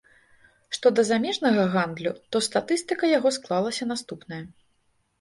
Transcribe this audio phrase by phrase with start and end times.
[0.77, 4.45] Што да замежнага гандлю, то статыстыка яго склалася наступная.